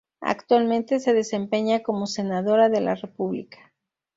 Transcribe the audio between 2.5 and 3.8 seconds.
de la República.